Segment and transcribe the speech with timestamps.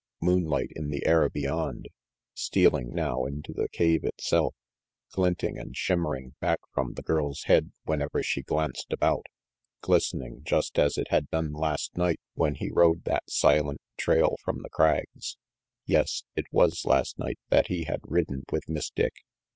[0.19, 1.87] Moonlight in the air beyond.
[2.33, 4.55] Stealing now into the cave itself.
[5.11, 9.27] Glinting and shimmering back from the girl's head whenever she glanced about
[9.81, 14.63] glistening just as it had done last night when he rode that silent trail from
[14.63, 15.37] the Crags
[15.85, 19.13] yes, it was last night that he had ridden with Miss Dick.